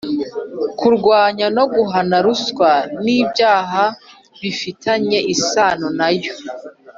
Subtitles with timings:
[0.79, 2.71] kurwanya no guhana ruswa
[3.03, 3.83] n'ibyaha
[4.41, 6.33] bifitanye isano na yo.